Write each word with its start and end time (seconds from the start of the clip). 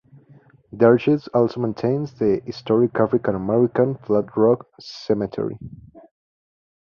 The 0.71 0.83
Archives 0.87 1.27
also 1.27 1.59
maintains 1.59 2.15
the 2.15 2.41
Historic 2.43 2.99
African 2.99 3.35
American 3.35 3.99
Flat 3.99 4.35
Rock 4.35 4.65
Cemetery. 4.79 5.59